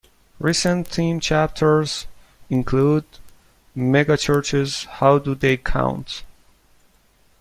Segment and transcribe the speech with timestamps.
[0.39, 2.07] Recent theme chapters
[2.49, 3.03] include,
[3.77, 6.23] Megachurches: How do they Count?